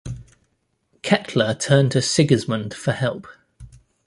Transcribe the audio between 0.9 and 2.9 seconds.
Kettler turned to Sigismund